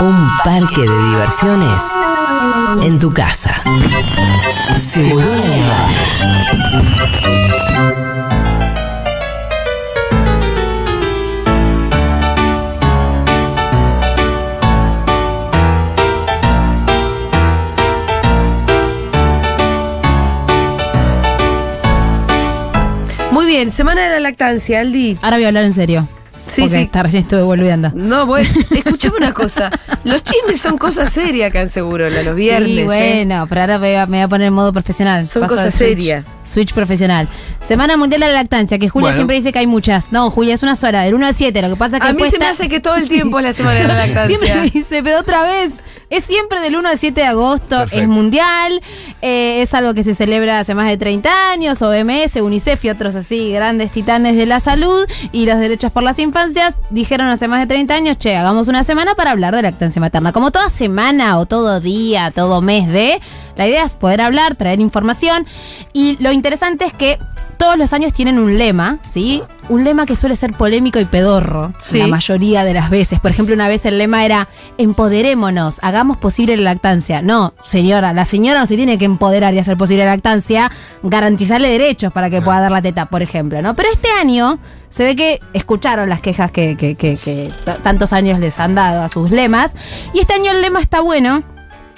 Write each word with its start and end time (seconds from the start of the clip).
Un 0.00 0.28
parque 0.44 0.80
de 0.80 1.08
diversiones 1.08 1.78
en 2.82 2.98
tu 2.98 3.10
casa. 3.12 3.62
Seguro. 4.92 5.24
Muy 23.30 23.46
bien, 23.46 23.70
semana 23.70 24.02
de 24.02 24.10
la 24.10 24.20
lactancia, 24.20 24.80
Aldi. 24.80 25.18
Ahora 25.22 25.36
voy 25.36 25.44
a 25.44 25.48
hablar 25.48 25.64
en 25.64 25.72
serio. 25.72 26.08
Sí, 26.46 26.62
porque 26.62 26.76
sí. 26.76 26.82
está- 26.82 27.02
recién 27.02 27.22
estuve 27.22 27.42
volviendo. 27.42 27.90
No, 27.94 28.26
voy. 28.26 28.42
Escuchame 28.70 29.16
una 29.16 29.32
cosa. 29.32 29.70
Los 30.04 30.22
chismes 30.22 30.60
son 30.60 30.76
cosas 30.78 31.10
serias 31.10 31.48
acá 31.50 31.62
en 31.62 31.68
Seguro, 31.68 32.08
los 32.10 32.34
viernes. 32.36 32.68
sí, 32.70 32.78
¿eh? 32.80 32.84
bueno, 32.84 33.46
pero 33.48 33.62
ahora 33.62 33.78
me 33.78 33.88
voy, 33.88 33.96
a, 33.96 34.06
me 34.06 34.16
voy 34.18 34.24
a 34.24 34.28
poner 34.28 34.48
en 34.48 34.54
modo 34.54 34.72
profesional. 34.72 35.26
Son 35.26 35.46
cosas 35.46 35.72
serias. 35.74 36.24
Switch 36.44 36.72
profesional. 36.72 37.28
Semana 37.62 37.96
Mundial 37.96 38.20
de 38.20 38.28
la 38.28 38.34
Lactancia, 38.34 38.78
que 38.78 38.88
Julia 38.88 39.06
Bueno. 39.06 39.16
siempre 39.16 39.36
dice 39.36 39.52
que 39.52 39.58
hay 39.58 39.66
muchas. 39.66 40.12
No, 40.12 40.30
Julia, 40.30 40.54
es 40.54 40.62
una 40.62 40.76
sola, 40.76 41.02
del 41.02 41.14
1 41.14 41.26
al 41.26 41.34
7. 41.34 41.62
Lo 41.62 41.70
que 41.70 41.76
pasa 41.76 41.96
es 41.96 42.02
que 42.02 42.08
A 42.08 42.12
mí 42.12 42.22
se 42.30 42.38
me 42.38 42.46
hace 42.46 42.68
que 42.68 42.80
todo 42.80 42.96
el 42.96 43.08
tiempo 43.08 43.38
es 43.38 43.44
la 43.44 43.52
semana 43.52 43.80
de 43.80 43.88
la 43.88 43.94
lactancia. 44.06 44.38
Siempre 44.38 44.60
me 44.60 44.70
dice, 44.70 45.02
pero 45.02 45.18
otra 45.20 45.42
vez, 45.42 45.82
es 46.10 46.24
siempre 46.24 46.60
del 46.60 46.76
1 46.76 46.88
al 46.88 46.98
7 46.98 47.20
de 47.20 47.26
agosto, 47.26 47.76
Perfecto. 47.78 48.02
es 48.02 48.08
mundial, 48.08 48.80
eh, 49.22 49.62
es 49.62 49.74
algo 49.74 49.94
que 49.94 50.02
se 50.02 50.14
celebra 50.14 50.58
hace 50.60 50.74
más 50.74 50.88
de 50.88 50.96
30 50.96 51.50
años, 51.50 51.80
OMS, 51.82 52.36
UNICEF 52.36 52.84
y 52.84 52.90
otros 52.90 53.14
así 53.16 53.50
grandes 53.50 53.90
titanes 53.90 54.36
de 54.36 54.46
la 54.46 54.60
salud 54.60 55.06
y 55.32 55.46
los 55.46 55.58
derechos 55.58 55.90
por 55.92 56.02
las 56.02 56.18
infancias 56.18 56.74
dijeron 56.90 57.26
hace 57.28 57.48
más 57.48 57.60
de 57.60 57.66
30 57.66 57.94
años, 57.94 58.18
che, 58.18 58.36
hagamos 58.36 58.68
una 58.68 58.84
semana 58.84 59.14
para 59.14 59.30
hablar 59.30 59.54
de 59.56 59.62
lactancia 59.62 60.00
materna. 60.00 60.32
Como 60.32 60.50
toda 60.50 60.68
semana 60.68 61.38
o 61.38 61.46
todo 61.46 61.80
día, 61.80 62.30
todo 62.30 62.60
mes 62.60 62.86
de, 62.88 63.20
la 63.56 63.66
idea 63.68 63.84
es 63.84 63.94
poder 63.94 64.20
hablar, 64.20 64.54
traer 64.56 64.80
información 64.80 65.46
y 65.92 66.16
lo 66.22 66.32
interesante 66.32 66.84
es 66.84 66.92
que 66.92 67.18
todos 67.56 67.78
los 67.78 67.92
años 67.92 68.12
tienen 68.12 68.38
un 68.40 68.58
lema, 68.58 68.98
¿sí? 69.04 69.40
Un 69.68 69.84
lema 69.84 70.06
que 70.06 70.16
suele 70.16 70.34
ser 70.34 70.52
polémico 70.54 70.98
y 70.98 71.04
pedorro, 71.04 71.72
Sí. 71.78 71.98
la 71.98 72.08
mayoría 72.08 72.64
de 72.64 72.74
las 72.74 72.90
veces. 72.90 73.20
Por 73.20 73.30
ejemplo, 73.30 73.54
una 73.54 73.68
vez 73.68 73.86
el 73.86 73.96
lema 73.96 74.24
era 74.24 74.48
empoderémonos, 74.98 75.78
hagamos 75.82 76.16
posible 76.16 76.56
la 76.56 76.62
lactancia. 76.72 77.22
No, 77.22 77.54
señora, 77.64 78.12
la 78.12 78.24
señora 78.24 78.60
no 78.60 78.66
se 78.66 78.76
tiene 78.76 78.96
que 78.98 79.04
empoderar 79.04 79.54
y 79.54 79.58
hacer 79.58 79.76
posible 79.76 80.04
la 80.04 80.12
lactancia, 80.12 80.70
garantizarle 81.02 81.68
derechos 81.68 82.12
para 82.12 82.30
que 82.30 82.40
pueda 82.42 82.60
dar 82.60 82.72
la 82.72 82.80
teta, 82.82 83.06
por 83.06 83.22
ejemplo, 83.22 83.60
¿no? 83.62 83.74
Pero 83.76 83.88
este 83.92 84.08
año 84.10 84.58
se 84.88 85.04
ve 85.04 85.16
que 85.16 85.40
escucharon 85.52 86.08
las 86.08 86.20
quejas 86.20 86.50
que, 86.50 86.76
que- 86.76 86.94
que- 86.94 87.16
que 87.16 87.50
t- 87.64 87.72
tantos 87.82 88.12
años 88.12 88.40
les 88.40 88.58
han 88.58 88.74
dado 88.74 89.02
a 89.02 89.08
sus 89.08 89.30
lemas. 89.30 89.74
Y 90.12 90.20
este 90.20 90.34
año 90.34 90.52
el 90.52 90.62
lema 90.62 90.80
está 90.80 91.00
bueno 91.00 91.42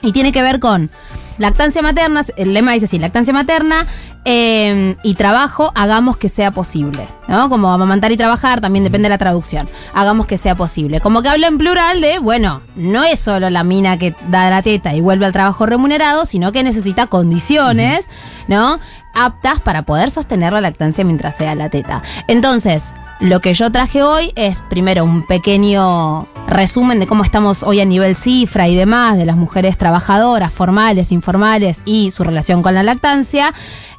y 0.02 0.12
tiene 0.12 0.32
que 0.32 0.42
ver 0.42 0.58
con 0.60 0.90
lactancia 1.38 1.82
materna, 1.82 2.24
el 2.36 2.54
lema 2.54 2.72
dice 2.72 2.86
así, 2.86 2.98
lactancia 2.98 3.32
materna 3.32 3.86
eh, 4.24 4.96
y 5.02 5.14
trabajo, 5.14 5.70
hagamos 5.74 6.16
que 6.16 6.28
sea 6.28 6.50
posible, 6.50 7.08
¿no? 7.28 7.48
Como 7.48 7.72
amamantar 7.72 8.10
y 8.12 8.16
trabajar, 8.16 8.60
también 8.60 8.84
depende 8.84 9.06
de 9.06 9.10
la 9.10 9.18
traducción, 9.18 9.68
hagamos 9.94 10.26
que 10.26 10.36
sea 10.36 10.54
posible. 10.54 11.00
Como 11.00 11.22
que 11.22 11.28
habla 11.28 11.46
en 11.46 11.58
plural 11.58 12.00
de, 12.00 12.18
bueno, 12.18 12.62
no 12.74 13.04
es 13.04 13.20
solo 13.20 13.50
la 13.50 13.62
mina 13.62 13.98
que 13.98 14.14
da 14.28 14.50
la 14.50 14.62
teta 14.62 14.94
y 14.94 15.00
vuelve 15.00 15.26
al 15.26 15.32
trabajo 15.32 15.66
remunerado, 15.66 16.24
sino 16.24 16.52
que 16.52 16.62
necesita 16.62 17.06
condiciones, 17.06 18.08
¿no? 18.48 18.80
Aptas 19.14 19.60
para 19.60 19.82
poder 19.82 20.10
sostener 20.10 20.52
la 20.52 20.60
lactancia 20.60 21.04
mientras 21.04 21.36
sea 21.36 21.54
la 21.54 21.70
teta. 21.70 22.02
Entonces, 22.28 22.92
lo 23.20 23.40
que 23.40 23.54
yo 23.54 23.72
traje 23.72 24.02
hoy 24.02 24.32
es 24.36 24.60
primero 24.68 25.04
un 25.04 25.26
pequeño 25.26 26.28
resumen 26.46 27.00
de 27.00 27.06
cómo 27.06 27.24
estamos 27.24 27.62
hoy 27.62 27.80
a 27.80 27.84
nivel 27.84 28.14
cifra 28.14 28.68
y 28.68 28.76
demás, 28.76 29.16
de 29.16 29.24
las 29.24 29.36
mujeres 29.36 29.78
trabajadoras, 29.78 30.52
formales, 30.52 31.12
informales 31.12 31.82
y 31.84 32.10
su 32.10 32.24
relación 32.24 32.62
con 32.62 32.74
la 32.74 32.82
lactancia, 32.82 33.54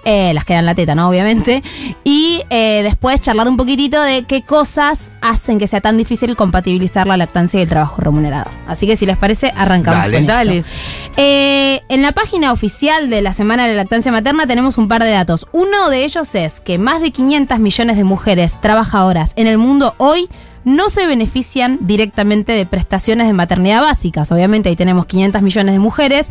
eh, 0.09 0.33
las 0.33 0.45
que 0.45 0.53
dan 0.53 0.65
la 0.65 0.73
teta, 0.73 0.95
¿no? 0.95 1.09
Obviamente. 1.09 1.61
Y 2.05 2.41
eh, 2.49 2.81
después 2.81 3.19
charlar 3.19 3.49
un 3.49 3.57
poquitito 3.57 4.01
de 4.01 4.23
qué 4.23 4.41
cosas 4.41 5.11
hacen 5.21 5.59
que 5.59 5.67
sea 5.67 5.81
tan 5.81 5.97
difícil 5.97 6.37
compatibilizar 6.37 7.05
la 7.07 7.17
lactancia 7.17 7.59
y 7.59 7.63
el 7.63 7.69
trabajo 7.69 8.01
remunerado. 8.01 8.49
Así 8.67 8.87
que 8.87 8.95
si 8.95 9.05
les 9.05 9.17
parece, 9.17 9.51
arrancamos. 9.53 9.99
Dale. 9.99 10.13
con 10.13 10.21
esto. 10.21 10.33
Dale. 10.33 10.63
Eh, 11.17 11.81
en 11.89 12.01
la 12.01 12.13
página 12.13 12.53
oficial 12.53 13.09
de 13.09 13.21
la 13.21 13.33
Semana 13.33 13.63
de 13.63 13.71
la 13.71 13.83
Lactancia 13.83 14.09
Materna 14.09 14.47
tenemos 14.47 14.77
un 14.77 14.87
par 14.87 15.03
de 15.03 15.11
datos. 15.11 15.45
Uno 15.51 15.89
de 15.89 16.05
ellos 16.05 16.33
es 16.35 16.61
que 16.61 16.77
más 16.77 17.01
de 17.01 17.11
500 17.11 17.59
millones 17.59 17.97
de 17.97 18.05
mujeres 18.05 18.61
trabajadoras 18.61 19.33
en 19.35 19.47
el 19.47 19.57
mundo 19.57 19.93
hoy 19.97 20.29
no 20.63 20.87
se 20.87 21.05
benefician 21.05 21.79
directamente 21.81 22.53
de 22.53 22.65
prestaciones 22.65 23.27
de 23.27 23.33
maternidad 23.33 23.81
básicas. 23.81 24.31
Obviamente 24.31 24.69
ahí 24.69 24.77
tenemos 24.77 25.05
500 25.05 25.41
millones 25.41 25.73
de 25.73 25.79
mujeres 25.79 26.29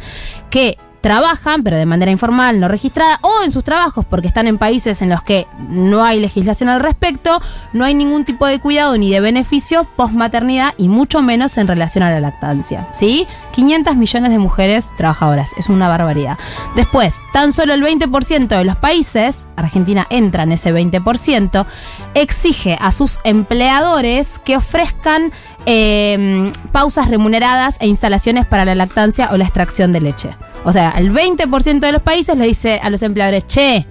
que 0.48 0.78
trabajan, 1.00 1.62
pero 1.62 1.76
de 1.76 1.86
manera 1.86 2.10
informal, 2.10 2.60
no 2.60 2.68
registrada, 2.68 3.18
o 3.22 3.42
en 3.44 3.52
sus 3.52 3.64
trabajos, 3.64 4.04
porque 4.04 4.28
están 4.28 4.46
en 4.46 4.58
países 4.58 5.02
en 5.02 5.08
los 5.08 5.22
que 5.22 5.46
no 5.68 6.04
hay 6.04 6.20
legislación 6.20 6.68
al 6.68 6.80
respecto, 6.80 7.40
no 7.72 7.84
hay 7.84 7.94
ningún 7.94 8.24
tipo 8.24 8.46
de 8.46 8.60
cuidado 8.60 8.96
ni 8.96 9.10
de 9.10 9.20
beneficio 9.20 9.86
post-maternidad 9.96 10.74
y 10.78 10.88
mucho 10.88 11.22
menos 11.22 11.56
en 11.58 11.68
relación 11.68 12.04
a 12.04 12.10
la 12.10 12.20
lactancia. 12.20 12.88
¿Sí? 12.90 13.26
500 13.52 13.96
millones 13.96 14.30
de 14.30 14.38
mujeres 14.38 14.92
trabajadoras, 14.96 15.52
es 15.56 15.68
una 15.68 15.88
barbaridad. 15.88 16.38
Después, 16.74 17.20
tan 17.32 17.52
solo 17.52 17.74
el 17.74 17.82
20% 17.82 18.48
de 18.48 18.64
los 18.64 18.76
países, 18.76 19.48
Argentina 19.56 20.06
entra 20.10 20.42
en 20.42 20.52
ese 20.52 20.74
20%, 20.74 21.66
exige 22.14 22.76
a 22.80 22.90
sus 22.90 23.20
empleadores 23.24 24.40
que 24.44 24.56
ofrezcan 24.56 25.32
eh, 25.66 26.52
pausas 26.72 27.08
remuneradas 27.08 27.76
e 27.80 27.86
instalaciones 27.86 28.46
para 28.46 28.64
la 28.64 28.74
lactancia 28.74 29.28
o 29.32 29.36
la 29.36 29.44
extracción 29.44 29.92
de 29.92 30.00
leche. 30.00 30.36
O 30.64 30.72
sea, 30.72 30.94
el 30.96 31.12
20% 31.12 31.80
de 31.80 31.92
los 31.92 32.02
países 32.02 32.36
le 32.36 32.46
dice 32.46 32.80
a 32.82 32.90
los 32.90 33.02
empleadores, 33.02 33.46
che, 33.46 33.86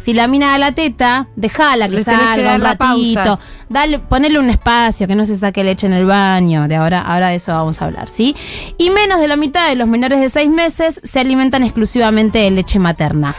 si 0.00 0.12
la 0.12 0.26
mina 0.26 0.52
da 0.52 0.58
la 0.58 0.72
teta, 0.72 1.28
dejala 1.36 1.88
que 1.88 1.96
que 1.96 2.04
salga 2.04 2.36
dar 2.36 2.56
un 2.56 2.66
ratito, 2.66 3.38
dale, 3.68 3.98
ponele 3.98 4.38
un 4.38 4.50
espacio, 4.50 5.06
que 5.06 5.14
no 5.14 5.26
se 5.26 5.36
saque 5.36 5.62
leche 5.62 5.86
en 5.86 5.92
el 5.92 6.06
baño, 6.06 6.68
de 6.68 6.76
ahora, 6.76 7.02
ahora 7.02 7.28
de 7.28 7.36
eso 7.36 7.52
vamos 7.52 7.80
a 7.82 7.84
hablar, 7.84 8.08
¿sí? 8.08 8.34
Y 8.78 8.90
menos 8.90 9.20
de 9.20 9.28
la 9.28 9.36
mitad 9.36 9.68
de 9.68 9.76
los 9.76 9.88
menores 9.88 10.20
de 10.20 10.28
6 10.28 10.50
meses 10.50 11.00
se 11.04 11.20
alimentan 11.20 11.62
exclusivamente 11.62 12.38
de 12.38 12.50
leche 12.50 12.78
materna. 12.78 13.34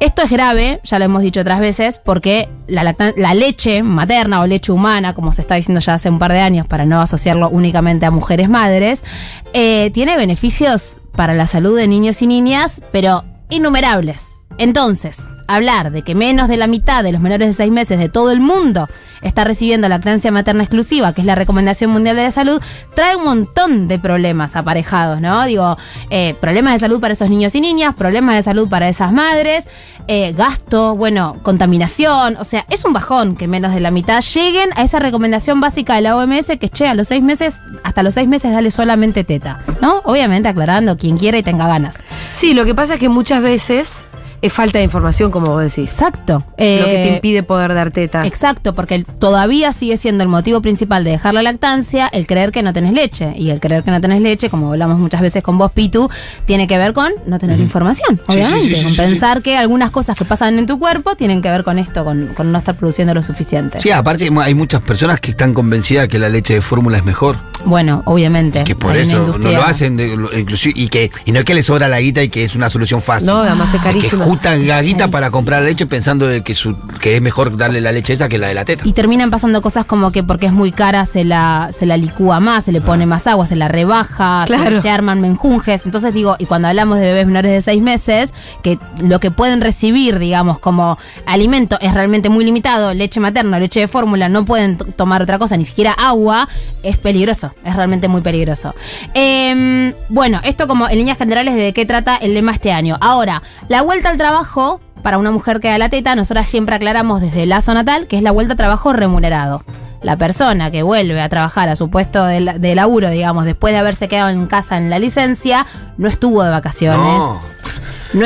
Esto 0.00 0.22
es 0.22 0.30
grave, 0.30 0.80
ya 0.84 0.98
lo 0.98 1.04
hemos 1.04 1.22
dicho 1.22 1.40
otras 1.40 1.60
veces, 1.60 2.00
porque 2.04 2.48
la 2.68 3.34
leche 3.34 3.82
materna 3.82 4.40
o 4.40 4.46
leche 4.46 4.72
humana, 4.72 5.14
como 5.14 5.32
se 5.32 5.40
está 5.40 5.56
diciendo 5.56 5.80
ya 5.80 5.94
hace 5.94 6.08
un 6.08 6.18
par 6.18 6.32
de 6.32 6.40
años, 6.40 6.66
para 6.66 6.84
no 6.84 7.00
asociarlo 7.00 7.48
únicamente 7.48 8.06
a 8.06 8.10
mujeres 8.10 8.48
madres, 8.48 9.04
eh, 9.52 9.90
tiene 9.92 10.16
beneficios 10.16 10.98
para 11.16 11.34
la 11.34 11.46
salud 11.46 11.76
de 11.76 11.88
niños 11.88 12.22
y 12.22 12.26
niñas, 12.26 12.82
pero 12.92 13.24
innumerables. 13.48 14.38
Entonces, 14.58 15.34
hablar 15.46 15.90
de 15.90 16.02
que 16.02 16.14
menos 16.14 16.48
de 16.48 16.56
la 16.56 16.66
mitad 16.66 17.04
de 17.04 17.12
los 17.12 17.20
menores 17.20 17.48
de 17.48 17.52
6 17.52 17.70
meses 17.70 17.98
de 17.98 18.08
todo 18.08 18.30
el 18.30 18.40
mundo 18.40 18.88
está 19.22 19.44
recibiendo 19.44 19.88
lactancia 19.88 20.30
materna 20.30 20.62
exclusiva, 20.62 21.12
que 21.12 21.20
es 21.20 21.26
la 21.26 21.34
recomendación 21.34 21.90
mundial 21.90 22.16
de 22.16 22.24
la 22.24 22.30
salud, 22.30 22.60
trae 22.94 23.16
un 23.16 23.24
montón 23.24 23.88
de 23.88 23.98
problemas 23.98 24.56
aparejados, 24.56 25.20
¿no? 25.20 25.44
Digo, 25.46 25.76
eh, 26.10 26.34
problemas 26.40 26.74
de 26.74 26.78
salud 26.78 27.00
para 27.00 27.14
esos 27.14 27.28
niños 27.28 27.54
y 27.54 27.60
niñas, 27.60 27.94
problemas 27.94 28.36
de 28.36 28.42
salud 28.42 28.68
para 28.68 28.88
esas 28.88 29.12
madres, 29.12 29.68
eh, 30.08 30.32
gasto, 30.36 30.94
bueno, 30.94 31.36
contaminación, 31.42 32.36
o 32.38 32.44
sea, 32.44 32.64
es 32.70 32.84
un 32.84 32.92
bajón 32.92 33.36
que 33.36 33.48
menos 33.48 33.74
de 33.74 33.80
la 33.80 33.90
mitad 33.90 34.20
lleguen 34.22 34.70
a 34.76 34.82
esa 34.82 35.00
recomendación 35.00 35.60
básica 35.60 35.94
de 35.94 36.02
la 36.02 36.16
OMS 36.16 36.58
que, 36.58 36.68
che, 36.68 36.86
a 36.86 36.94
los 36.94 37.08
6 37.08 37.22
meses, 37.22 37.56
hasta 37.82 38.02
los 38.02 38.14
6 38.14 38.28
meses 38.28 38.52
dale 38.52 38.70
solamente 38.70 39.24
teta, 39.24 39.60
¿no? 39.80 40.02
Obviamente 40.04 40.48
aclarando 40.48 40.96
quien 40.96 41.16
quiera 41.16 41.38
y 41.38 41.42
tenga 41.42 41.66
ganas. 41.66 42.04
Sí, 42.32 42.54
lo 42.54 42.64
que 42.64 42.74
pasa 42.74 42.94
es 42.94 43.00
que 43.00 43.08
muchas 43.08 43.42
veces 43.42 44.04
es 44.46 44.52
falta 44.52 44.78
de 44.78 44.84
información, 44.84 45.30
como 45.30 45.46
vos 45.52 45.62
decís. 45.62 45.90
Exacto. 45.90 46.34
lo 46.34 46.56
que 46.56 46.64
te 46.86 47.08
Eh, 47.08 47.14
impide 47.16 47.42
poder 47.42 47.74
dar 47.74 47.90
teta. 47.90 48.26
Exacto, 48.26 48.74
porque 48.74 49.04
todavía 49.18 49.72
sigue 49.72 49.96
siendo 49.96 50.22
el 50.24 50.28
motivo 50.28 50.60
principal 50.62 51.04
de 51.04 51.10
dejar 51.12 51.34
la 51.34 51.42
lactancia 51.42 52.06
el 52.08 52.26
creer 52.26 52.52
que 52.52 52.62
no 52.62 52.72
tenés 52.72 52.92
leche. 52.92 53.32
Y 53.36 53.50
el 53.50 53.60
creer 53.60 53.82
que 53.82 53.90
no 53.90 54.00
tenés 54.00 54.20
leche, 54.20 54.48
como 54.50 54.70
hablamos 54.70 54.98
muchas 54.98 55.20
veces 55.20 55.42
con 55.42 55.58
vos, 55.58 55.72
Pitu, 55.72 56.08
tiene 56.46 56.66
que 56.66 56.78
ver 56.78 56.92
con 56.92 57.12
no 57.26 57.38
tener 57.38 57.58
información, 57.60 58.20
obviamente. 58.26 58.60
sí, 58.68 58.74
sí, 58.76 58.82
con 58.82 58.92
sí, 58.92 58.96
pensar 58.96 59.42
que 59.42 59.56
algunas 59.56 59.90
cosas 59.90 60.16
que 60.16 60.24
pasan 60.24 60.58
en 60.58 60.66
tu 60.66 60.78
cuerpo 60.78 61.14
tienen 61.16 61.42
que 61.42 61.50
ver 61.50 61.64
con 61.64 61.78
esto, 61.78 62.04
con, 62.04 62.28
con 62.34 62.52
no 62.52 62.58
estar 62.58 62.76
produciendo 62.76 63.14
lo 63.14 63.22
suficiente. 63.22 63.80
Sí, 63.80 63.90
aparte 63.90 64.28
hay 64.42 64.54
muchas 64.54 64.82
personas 64.82 65.20
que 65.20 65.30
están 65.32 65.54
convencidas 65.54 66.08
que 66.08 66.18
la 66.18 66.28
leche 66.28 66.54
de 66.54 66.62
fórmula 66.62 66.98
es 66.98 67.04
mejor. 67.04 67.38
Bueno, 67.64 68.02
obviamente. 68.06 68.64
Que 68.64 68.76
por 68.76 68.96
eso 68.96 69.34
no 69.38 69.50
lo 69.50 69.62
hacen, 69.62 69.98
inclusive, 70.36 70.74
y 70.76 70.88
que 70.88 71.10
y 71.24 71.32
no 71.32 71.40
es 71.40 71.44
que 71.44 71.54
les 71.54 71.66
sobra 71.66 71.88
la 71.88 72.00
guita 72.00 72.22
y 72.22 72.28
que 72.28 72.44
es 72.44 72.54
una 72.54 72.70
solución 72.70 73.02
fácil. 73.02 73.26
No, 73.26 73.38
además 73.38 73.72
es 73.74 73.80
carísimo. 73.80 74.35
Guita 74.82 75.08
para 75.08 75.30
comprar 75.30 75.62
leche 75.62 75.86
pensando 75.86 76.26
de 76.26 76.42
que, 76.42 76.54
su, 76.54 76.76
que 77.00 77.16
es 77.16 77.22
mejor 77.22 77.56
darle 77.56 77.80
la 77.80 77.92
leche 77.92 78.12
esa 78.12 78.28
que 78.28 78.38
la 78.38 78.48
de 78.48 78.54
la 78.54 78.64
teta. 78.64 78.86
Y 78.86 78.92
terminan 78.92 79.30
pasando 79.30 79.62
cosas 79.62 79.84
como 79.84 80.12
que 80.12 80.22
porque 80.22 80.46
es 80.46 80.52
muy 80.52 80.72
cara 80.72 81.04
se 81.06 81.24
la, 81.24 81.68
se 81.70 81.86
la 81.86 81.96
licúa 81.96 82.40
más, 82.40 82.64
se 82.64 82.72
le 82.72 82.80
pone 82.80 83.06
más 83.06 83.26
agua, 83.26 83.46
se 83.46 83.56
la 83.56 83.68
rebaja, 83.68 84.44
se- 84.46 84.54
Claro. 84.56 84.80
se, 84.80 84.90
arman 84.90 85.20
menjunjes. 85.20 85.84
Entonces 85.86 86.12
digo, 86.14 86.36
y 86.38 86.46
cuando 86.46 86.68
hablamos 86.68 86.98
de 86.98 87.04
bebés 87.06 87.26
menores 87.26 87.52
de 87.52 87.60
seis 87.60 87.82
meses, 87.82 88.32
que 88.62 88.78
lo 89.02 89.20
que 89.20 89.30
pueden 89.30 89.60
recibir, 89.60 90.18
digamos, 90.18 90.58
como 90.58 90.98
alimento 91.26 91.76
es 91.80 91.92
realmente 91.94 92.28
muy 92.28 92.44
limitado, 92.44 92.94
leche 92.94 93.20
materna, 93.20 93.58
leche 93.58 93.80
de 93.80 93.88
fórmula, 93.88 94.28
no 94.28 94.44
pueden 94.44 94.76
tomar 94.76 95.22
otra 95.22 95.38
cosa, 95.38 95.56
ni 95.56 95.64
siquiera 95.64 95.92
agua, 95.92 96.48
es 96.82 96.98
peligroso. 96.98 97.52
es 97.64 97.74
realmente 97.76 98.08
muy 98.08 98.20
peligroso. 98.22 98.74
Em, 99.14 99.92
bueno, 100.08 100.40
esto 100.44 100.66
como 100.68 100.88
en 100.88 100.98
líneas 100.98 101.18
generales 101.18 101.54
de 101.54 101.72
qué 101.72 101.84
trata 101.86 102.16
el 102.16 102.34
lema 102.34 102.52
este 102.52 102.72
año. 102.72 102.96
Ahora, 103.00 103.42
la 103.68 103.82
vuelta 103.82 104.08
al 104.10 104.15
trabajo 104.16 104.80
para 105.02 105.18
una 105.18 105.30
mujer 105.30 105.60
que 105.60 105.68
da 105.68 105.78
la 105.78 105.88
teta, 105.88 106.14
nosotras 106.14 106.46
siempre 106.46 106.74
aclaramos 106.74 107.20
desde 107.20 107.44
el 107.44 107.50
lazo 107.50 107.74
natal 107.74 108.06
que 108.06 108.16
es 108.16 108.22
la 108.22 108.32
vuelta 108.32 108.54
a 108.54 108.56
trabajo 108.56 108.92
remunerado. 108.92 109.62
La 110.02 110.16
persona 110.16 110.70
que 110.70 110.82
vuelve 110.82 111.20
a 111.20 111.28
trabajar 111.28 111.68
a 111.68 111.76
su 111.76 111.90
puesto 111.90 112.24
de, 112.24 112.58
de 112.58 112.74
laburo, 112.74 113.10
digamos, 113.10 113.44
después 113.44 113.72
de 113.72 113.78
haberse 113.78 114.08
quedado 114.08 114.28
en 114.28 114.46
casa 114.46 114.76
en 114.76 114.90
la 114.90 114.98
licencia, 114.98 115.66
no 115.96 116.08
estuvo 116.08 116.42
de 116.42 116.50
vacaciones. 116.50 117.55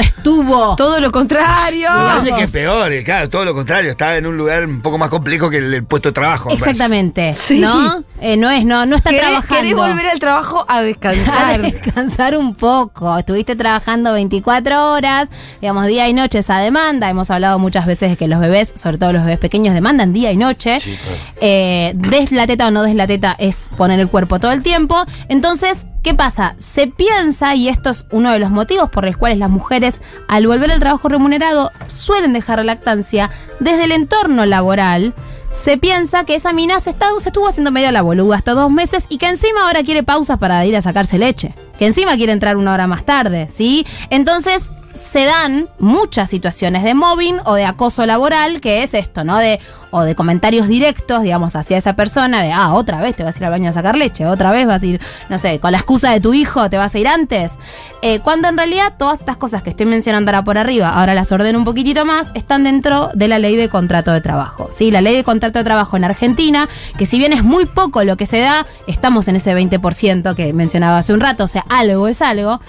Estuvo. 0.01 0.77
Todo 0.77 1.01
lo 1.01 1.11
contrario. 1.11 1.91
Me 1.93 2.05
parece 2.05 2.33
que 2.35 2.43
es 2.45 2.51
peor, 2.51 2.93
eh, 2.93 3.05
claro, 3.05 3.29
todo 3.29 3.45
lo 3.45 3.55
contrario. 3.55 3.91
Estaba 3.91 4.17
en 4.17 4.27
un 4.27 4.37
lugar 4.37 4.65
un 4.67 4.81
poco 4.81 4.99
más 4.99 5.09
complejo 5.11 5.51
que 5.51 5.59
el, 5.59 5.73
el 5.75 5.85
puesto 5.85 6.11
de 6.11 6.13
trabajo. 6.13 6.51
me 6.51 6.57
parece. 6.57 6.71
Exactamente. 6.71 7.33
Sí. 7.35 7.61
¿No? 7.61 8.03
Eh, 8.21 8.37
no 8.37 8.51
es, 8.51 8.65
no, 8.65 8.87
no 8.87 8.97
está 8.97 9.11
¿Querés, 9.11 9.27
trabajando. 9.29 9.57
querés 9.57 9.75
volver 9.75 10.07
al 10.07 10.19
trabajo 10.19 10.65
a 10.69 10.77
a 10.81 10.83
descansar. 10.83 11.63
descansar 11.63 12.37
un 12.37 12.55
poco. 12.55 13.17
Estuviste 13.19 13.57
trabajando 13.57 14.13
24 14.13 14.93
horas, 14.93 15.29
digamos, 15.61 15.87
día 15.87 16.09
y 16.09 16.15
noche 16.15 16.39
esa 16.39 16.59
demanda. 16.59 17.09
Hemos 17.11 17.31
hablado 17.31 17.59
muchas 17.59 17.87
veces 17.87 18.11
de 18.11 18.17
que 18.17 18.29
los 18.29 18.41
bebés, 18.41 18.73
sobre 18.77 18.99
todo 18.99 19.13
los 19.13 19.25
bebés 19.25 19.39
pequeños, 19.39 19.75
demandan 19.75 20.13
día 20.13 20.33
y 20.33 20.37
noche. 20.37 20.81
Sí, 20.81 20.97
claro. 21.03 21.19
Eh, 21.41 21.93
des 21.97 22.33
la 22.33 22.47
teta 22.47 22.69
o 22.69 22.71
no 22.71 22.83
des 22.83 22.95
la 22.95 23.07
teta 23.07 23.37
es 23.39 23.71
poner 23.77 24.01
el 24.01 24.09
cuerpo 24.09 24.39
todo 24.39 24.53
el 24.53 24.63
tiempo. 24.63 25.05
Entonces, 25.29 25.87
¿qué 26.03 26.15
pasa? 26.15 26.55
Se 26.59 26.87
piensa, 26.87 27.55
y 27.55 27.69
esto 27.69 27.91
es 27.91 28.07
uno 28.11 28.31
de 28.33 28.39
los 28.39 28.51
motivos 28.51 28.91
por 28.91 29.05
los 29.05 29.17
cuales 29.17 29.39
las 29.39 29.51
mujeres, 29.51 30.03
al 30.29 30.47
volver 30.47 30.71
al 30.73 30.81
trabajo 30.81 31.09
remunerado, 31.09 31.71
suelen 31.89 32.33
dejar 32.33 32.59
la 32.59 32.65
lactancia 32.65 33.31
desde 33.61 33.85
el 33.85 33.93
entorno 33.93 34.47
laboral. 34.47 35.15
Se 35.53 35.77
piensa 35.79 36.25
que 36.25 36.37
esa 36.37 36.53
mina 36.53 36.79
se, 36.79 36.91
está- 36.91 37.09
se 37.19 37.29
estuvo 37.31 37.49
haciendo 37.49 37.73
medio 37.73 37.91
la 37.91 38.03
boluda 38.03 38.37
hasta 38.37 38.53
dos 38.53 38.71
meses 38.71 39.07
y 39.09 39.19
que 39.19 39.29
encima 39.29 39.63
ahora 39.67 39.83
quiere 39.83 40.03
pausas 40.05 40.39
para 40.39 40.65
ir 40.65 40.77
a 40.77 40.81
sacarse 40.83 41.19
leche. 41.19 41.55
Que 41.79 41.87
encima 41.87 42.15
quiere 42.17 42.33
entrar 42.33 42.57
una 42.57 42.73
hora 42.73 42.87
más 42.87 43.05
tarde, 43.05 43.49
¿sí? 43.51 43.85
Entonces 44.11 44.71
se 44.95 45.25
dan 45.25 45.69
muchas 45.79 46.31
situaciones 46.31 46.83
de 46.83 46.95
mobbing 46.95 47.39
o 47.45 47.55
de 47.55 47.65
acoso 47.65 48.05
laboral, 48.07 48.61
que 48.61 48.83
es 48.83 48.95
esto, 48.95 49.25
¿no? 49.25 49.39
De, 49.39 49.61
o 49.91 50.03
de 50.03 50.15
comentarios 50.15 50.69
directos, 50.69 51.23
digamos, 51.23 51.57
hacia 51.57 51.77
esa 51.77 51.95
persona, 51.95 52.43
de, 52.43 52.53
ah, 52.53 52.73
otra 52.75 53.01
vez 53.01 53.17
te 53.17 53.25
vas 53.25 53.37
a 53.37 53.39
ir 53.39 53.45
al 53.45 53.51
baño 53.51 53.71
a 53.71 53.73
sacar 53.73 53.97
leche, 53.97 54.27
otra 54.27 54.51
vez 54.53 54.67
vas 54.67 54.83
a 54.83 54.87
ir, 54.87 55.01
no 55.29 55.39
sé, 55.39 55.59
con 55.59 55.73
la 55.73 55.79
excusa 55.79 56.13
de 56.13 56.21
tu 56.21 56.33
hijo 56.33 56.71
te 56.71 56.77
vas 56.77 56.95
a 56.95 56.99
ir 56.99 57.09
antes. 57.09 57.53
Eh, 58.03 58.21
cuando 58.21 58.49
en 58.49 58.57
realidad 58.57 58.95
todas 58.99 59.21
estas 59.21 59.37
cosas 59.37 59.63
que 59.63 59.71
estoy 59.71 59.87
mencionando 59.87 60.31
ahora 60.31 60.45
por 60.45 60.59
arriba, 60.59 60.91
ahora 60.91 61.15
las 61.15 61.31
ordeno 61.33 61.59
un 61.59 61.65
poquitito 61.65 62.05
más, 62.05 62.33
están 62.35 62.65
dentro 62.65 63.11
de 63.15 63.29
la 63.29 63.39
ley 63.39 63.57
de 63.57 63.69
contrato 63.69 64.13
de 64.13 64.21
trabajo. 64.21 64.69
¿sí? 64.71 64.91
La 64.91 65.01
ley 65.01 65.15
de 65.17 65.25
contrato 65.25 65.59
de 65.59 65.65
trabajo 65.65 65.97
en 65.97 66.05
Argentina, 66.05 66.69
que 66.97 67.07
si 67.07 67.19
bien 67.19 67.33
es 67.33 67.43
muy 67.43 67.67
poco 67.67 68.05
lo 68.05 68.17
que 68.17 68.27
se 68.27 68.39
da, 68.39 68.67
estamos 68.87 69.29
en 69.29 69.37
ese 69.37 69.57
20% 69.57 70.35
que 70.35 70.53
mencionaba 70.53 70.99
hace 70.99 71.13
un 71.13 71.21
rato, 71.21 71.45
o 71.45 71.49
sea, 71.49 71.65
algo 71.69 72.09
es 72.09 72.23
algo 72.23 72.61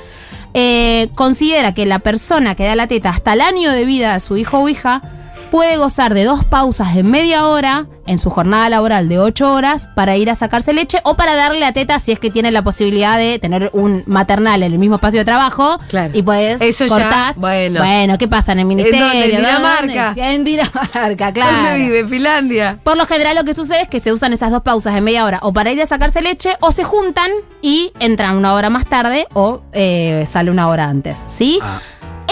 eh, 0.53 1.09
considera 1.15 1.73
que 1.73 1.85
la 1.85 1.99
persona 1.99 2.55
que 2.55 2.65
da 2.65 2.75
la 2.75 2.87
teta 2.87 3.09
hasta 3.09 3.33
el 3.33 3.41
año 3.41 3.71
de 3.71 3.85
vida 3.85 4.13
de 4.13 4.19
su 4.19 4.37
hijo 4.37 4.59
o 4.59 4.69
hija 4.69 5.01
puede 5.49 5.77
gozar 5.77 6.13
de 6.13 6.23
dos 6.23 6.45
pausas 6.45 6.95
de 6.95 7.03
media 7.03 7.47
hora 7.47 7.87
en 8.07 8.17
su 8.17 8.29
jornada 8.29 8.69
laboral 8.69 9.07
de 9.09 9.19
ocho 9.19 9.53
horas 9.53 9.87
para 9.95 10.17
ir 10.17 10.29
a 10.29 10.35
sacarse 10.35 10.73
leche 10.73 10.99
o 11.03 11.15
para 11.15 11.35
darle 11.35 11.59
la 11.59 11.71
teta 11.73 11.99
si 11.99 12.11
es 12.11 12.19
que 12.19 12.31
tiene 12.31 12.51
la 12.51 12.63
posibilidad 12.63 13.17
de 13.17 13.39
tener 13.39 13.69
un 13.73 14.03
maternal 14.05 14.63
en 14.63 14.71
el 14.73 14.79
mismo 14.79 14.95
espacio 14.95 15.19
de 15.19 15.25
trabajo 15.25 15.79
Claro. 15.87 16.11
y 16.13 16.21
puedes 16.23 16.61
Eso 16.61 16.85
ya, 16.85 16.89
cortás. 16.95 17.37
bueno. 17.37 17.79
bueno, 17.79 18.17
¿qué 18.17 18.27
pasa 18.27 18.51
en 18.53 18.59
el 18.59 18.65
ministerio? 18.65 18.99
dónde? 19.05 19.25
¿En 19.25 19.31
¿Dónde? 19.31 19.47
Dinamarca? 19.47 20.13
En 20.17 20.43
Dinamarca, 20.43 21.31
claro. 21.33 21.57
¿Dónde 21.57 21.75
vive? 21.79 22.05
¿Finlandia? 22.07 22.79
Por 22.83 22.97
lo 22.97 23.05
general 23.05 23.35
lo 23.35 23.43
que 23.43 23.53
sucede 23.53 23.81
es 23.83 23.87
que 23.87 23.99
se 23.99 24.11
usan 24.11 24.33
esas 24.33 24.51
dos 24.51 24.61
pausas 24.63 24.93
de 24.93 25.01
media 25.01 25.25
hora 25.25 25.39
o 25.43 25.53
para 25.53 25.71
ir 25.71 25.81
a 25.81 25.85
sacarse 25.85 26.21
leche 26.21 26.51
o 26.59 26.71
se 26.71 26.83
juntan 26.83 27.29
y 27.61 27.91
entran 27.99 28.35
una 28.37 28.53
hora 28.53 28.69
más 28.69 28.85
tarde 28.87 29.27
o 29.33 29.61
eh, 29.73 30.23
sale 30.27 30.49
una 30.51 30.67
hora 30.67 30.85
antes, 30.85 31.23
¿sí? 31.27 31.59
Ah. 31.61 31.79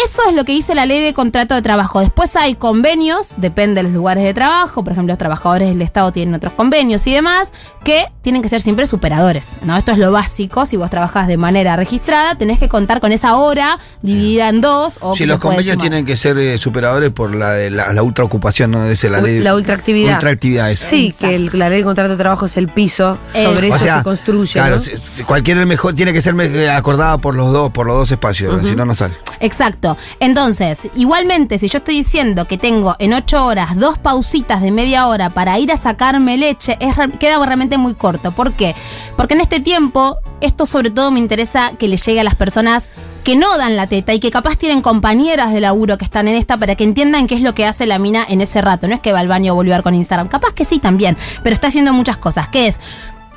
Eso 0.06 0.22
es 0.30 0.36
lo 0.36 0.46
que 0.46 0.52
dice 0.52 0.76
la 0.76 0.86
ley 0.86 1.02
de 1.02 1.14
contrato 1.14 1.56
de 1.56 1.62
trabajo. 1.62 2.00
Después 2.00 2.36
hay 2.36 2.56
convenios, 2.56 3.34
depende 3.38 3.80
de 3.80 3.84
los 3.84 3.92
lugares 3.92 4.24
de 4.24 4.34
trabajo, 4.34 4.84
por 4.84 4.94
ejemplo, 4.94 5.12
los 5.12 5.18
trabajadores 5.18 5.70
del 5.70 5.82
Estado 5.82 6.12
tienen 6.12 6.36
otros 6.36 6.54
convenios 6.54 7.06
y 7.08 7.14
demás, 7.14 7.52
que 7.84 8.06
tienen 8.22 8.42
que 8.42 8.50
ser 8.50 8.62
siempre 8.62 8.86
superadores. 8.88 9.58
¿no? 9.64 9.76
Esto 9.78 9.92
es 9.92 9.98
lo 9.98 10.12
básico, 10.12 10.66
si 10.66 10.78
vos 10.78 10.90
trabajás 10.90 11.28
de 11.28 11.38
manera 11.38 11.76
registrada, 11.76 12.36
tenés 12.36 12.60
que 12.60 12.70
contar 12.70 13.00
con 13.00 13.12
esa 13.12 13.36
hora 13.36 13.80
dividida 14.02 14.50
en 14.50 14.62
dos 14.62 15.00
o 15.02 15.14
Si 15.14 15.20
que 15.20 15.28
los 15.28 15.40
convenios 15.40 15.74
sumar. 15.74 15.82
tienen 15.82 16.06
que 16.06 16.16
ser 16.16 16.38
eh, 16.38 16.58
superadores 16.58 17.12
por 17.12 17.34
la, 17.34 17.52
de 17.54 17.70
la, 17.72 17.92
la 17.92 18.04
ultraocupación, 18.04 18.72
¿no? 18.72 18.96
Ser 18.96 19.12
la 19.12 19.22
ley. 19.22 19.40
La 19.40 19.56
ultraactividad. 19.56 20.14
Ultraactividad, 20.14 20.72
esa. 20.72 20.88
Sí, 20.88 21.08
Exacto. 21.08 21.28
que 21.28 21.36
el- 21.36 21.50
la 21.60 21.70
ley 21.70 21.80
de 21.80 21.84
contrato 21.86 22.12
de 22.12 22.18
trabajo 22.18 22.46
es 22.46 22.56
el 22.58 22.68
piso. 22.70 23.18
Sobre 23.32 23.68
Es- 23.70 23.76
eso 23.76 23.76
O 23.76 23.80
sea, 23.80 23.98
se 23.98 24.04
construye. 24.04 24.54
Claro, 24.54 24.78
¿no? 24.78 25.26
cualquier 25.26 25.66
mejor 25.66 25.94
tiene 25.96 26.14
que 26.14 26.22
ser 26.22 26.34
me- 26.34 26.70
acordada 26.70 27.18
por 27.18 27.36
los 27.36 27.52
dos, 27.52 27.72
por 27.72 27.86
los 27.88 27.96
dos 27.98 28.12
espacios, 28.12 28.68
si 28.68 28.76
no 28.76 28.86
no 28.86 28.94
sale. 28.96 29.16
Exacto. 29.40 29.98
Entonces, 30.20 30.88
igualmente, 30.96 31.58
si 31.58 31.68
yo 31.68 31.78
estoy 31.78 31.96
diciendo 31.96 32.46
que 32.46 32.58
tengo 32.58 32.96
en 33.00 33.14
ocho 33.14 33.46
horas 33.46 33.78
dos 33.78 33.98
pausitas 33.98 34.62
de 34.62 34.72
media 34.72 35.08
hora 35.08 35.30
para 35.30 35.58
ir 35.60 35.72
a 35.72 35.78
sacarme 35.78 36.38
leche, 36.38 36.78
es, 36.80 36.96
queda 37.20 37.44
realmente 37.46 37.78
muy 37.78 37.96
corto. 37.96 38.32
¿Por 38.32 38.54
qué? 38.54 38.76
Porque 39.16 39.34
en 39.34 39.42
este 39.42 39.60
tiempo, 39.60 40.18
esto 40.42 40.66
sobre 40.66 40.92
todo 40.92 41.12
me 41.12 41.20
interesa 41.20 41.74
que 41.78 41.88
le 41.88 41.98
llegue 41.98 42.20
a 42.20 42.24
las 42.24 42.36
personas 42.36 42.90
que 43.24 43.36
no 43.36 43.58
dan 43.58 43.76
la 43.76 43.88
teta 43.88 44.14
y 44.14 44.20
que 44.20 44.32
capaz 44.32 44.56
tienen 44.56 44.82
compañeras 44.82 45.54
de 45.54 45.60
laburo 45.60 45.98
que 45.98 46.06
están 46.06 46.28
en 46.28 46.36
esta 46.36 46.58
para 46.58 46.76
que 46.76 46.84
entiendan 46.84 47.28
qué 47.28 47.36
es 47.36 47.42
lo 47.42 47.54
que 47.54 47.66
hace 47.66 47.86
la 47.86 48.00
mina 48.00 48.26
en 48.28 48.42
ese 48.42 48.62
rato. 48.62 48.88
No 48.88 48.96
es 48.96 49.02
que 49.02 49.12
va 49.12 49.20
al 49.20 49.28
baño 49.28 49.52
a 49.52 49.56
volver 49.56 49.84
con 49.84 49.94
Instagram. 49.94 50.30
Capaz 50.30 50.54
que 50.54 50.66
sí 50.66 50.80
también, 50.80 51.18
pero 51.44 51.54
está 51.54 51.68
haciendo 51.68 51.94
muchas 51.94 52.18
cosas. 52.18 52.48
¿Qué 52.48 52.68
es? 52.68 52.80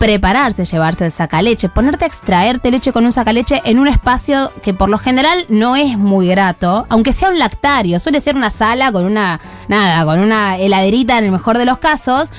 Prepararse, 0.02 0.64
llevarse 0.64 1.04
el 1.04 1.12
sacaleche, 1.12 1.68
ponerte 1.68 2.04
a 2.04 2.08
extraerte 2.08 2.72
leche 2.72 2.92
con 2.92 3.04
un 3.04 3.12
sacaleche 3.12 3.62
en 3.64 3.78
un 3.78 3.86
espacio 3.86 4.50
que 4.60 4.74
por 4.74 4.88
lo 4.88 4.98
general 4.98 5.46
no 5.48 5.76
es 5.76 5.96
muy 5.96 6.26
grato, 6.26 6.86
aunque 6.88 7.12
sea 7.12 7.28
un 7.28 7.38
lactario, 7.38 8.00
suele 8.00 8.18
ser 8.18 8.34
una 8.34 8.50
sala 8.50 8.90
con 8.90 9.04
una, 9.04 9.38
nada, 9.68 10.04
con 10.04 10.18
una 10.18 10.58
heladerita 10.58 11.18
en 11.18 11.26
el 11.26 11.30
mejor 11.30 11.56
de 11.56 11.66
los 11.66 11.78
casos. 11.78 12.32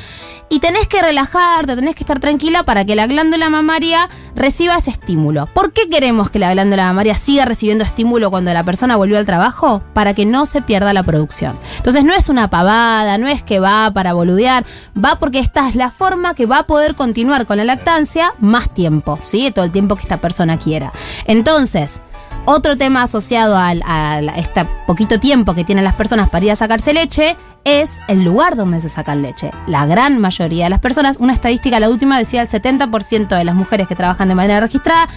Y 0.50 0.60
tenés 0.60 0.88
que 0.88 1.02
relajarte, 1.02 1.76
tenés 1.76 1.96
que 1.96 2.04
estar 2.04 2.20
tranquila 2.20 2.62
para 2.62 2.86
que 2.86 2.96
la 2.96 3.08
glándula 3.08 3.50
mamaria 3.50 4.08
reciba 4.36 4.76
ese 4.78 4.92
estímulo. 4.92 5.48
¿Por 5.48 5.74
qué 5.74 5.90
queremos 5.90 6.30
que 6.30 6.38
la 6.38 6.52
glándula 6.54 6.86
mamaria 6.86 7.16
siga 7.16 7.46
recibiendo 7.46 7.84
estímulo 7.84 8.30
cuando 8.30 8.54
la 8.54 8.64
persona 8.64 8.96
volvió 8.96 9.18
al 9.18 9.26
trabajo? 9.26 9.82
Para 9.94 10.14
que 10.14 10.28
no 10.28 10.46
se 10.46 10.62
pierda 10.62 10.94
la 10.94 11.02
producción. 11.02 11.58
Entonces 11.78 12.04
no 12.04 12.14
es 12.14 12.30
una 12.30 12.52
pavada, 12.52 13.18
no 13.18 13.28
es 13.28 13.42
que 13.42 13.60
va 13.60 13.90
para 13.96 14.14
boludear, 14.14 14.64
va 14.96 15.16
porque 15.18 15.40
esta 15.40 15.68
es 15.68 15.76
la 15.76 15.90
forma 15.90 16.36
que 16.36 16.46
va 16.46 16.60
a 16.60 16.68
poder 16.68 16.94
continuar 16.94 17.48
con 17.48 17.58
la 17.58 17.64
lactancia 17.66 18.34
más 18.40 18.70
tiempo, 18.70 19.18
¿sí? 19.24 19.50
Todo 19.50 19.66
el 19.66 19.72
tiempo 19.72 19.96
que 19.96 20.04
esta 20.04 20.18
persona 20.22 20.58
quiera. 20.58 20.94
Entonces, 21.26 22.02
otro 22.46 22.78
tema 22.78 23.02
asociado 23.04 23.58
a 23.58 23.74
la- 23.74 24.34
este 24.36 24.68
poquito 24.86 25.20
tiempo 25.20 25.56
que 25.56 25.64
tienen 25.64 25.84
las 25.86 25.96
personas 25.96 26.30
para 26.30 26.46
ir 26.46 26.52
a 26.52 26.56
sacarse 26.56 26.94
leche 26.94 27.38
es 27.64 28.02
el 28.08 28.24
lugar 28.24 28.56
donde 28.56 28.82
se 28.82 28.90
sacan 28.90 29.22
leche. 29.22 29.52
La 29.68 29.86
gran 29.86 30.20
mayoría 30.20 30.66
de 30.66 30.70
las 30.70 30.80
personas, 30.80 31.18
una 31.20 31.34
estadística, 31.34 31.80
la 31.80 31.90
última 31.90 32.18
decía 32.18 32.42
el 32.42 32.48
70% 32.48 33.38
de 33.38 33.44
las 33.44 33.56
mujeres 33.56 33.88
que 33.88 33.96
trabajan 33.96 34.28
de 34.28 34.36
manera 34.36 34.60
registrada 34.60 35.08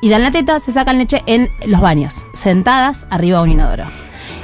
y 0.00 0.08
dan 0.08 0.22
la 0.22 0.32
teta 0.32 0.58
se 0.58 0.72
sacan 0.72 0.98
leche 0.98 1.22
en 1.26 1.50
los 1.66 1.80
baños, 1.80 2.24
sentadas 2.34 3.06
arriba 3.10 3.38
de 3.38 3.44
un 3.44 3.50
inodoro. 3.50 3.84